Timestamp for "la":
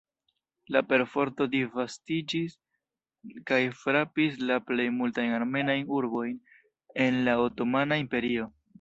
0.75-0.79, 4.53-4.59, 7.31-7.41